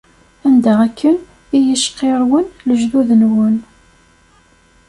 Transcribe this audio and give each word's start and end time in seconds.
Anda 0.47 0.73
akken 0.87 1.17
i 1.25 1.27
iyi-cqirrwen 1.59 2.45
lejdud-nwen. 2.67 3.55